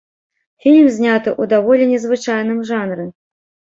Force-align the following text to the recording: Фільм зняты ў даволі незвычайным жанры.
Фільм 0.65 0.87
зняты 0.95 1.29
ў 1.41 1.51
даволі 1.53 1.83
незвычайным 1.93 2.59
жанры. 2.71 3.05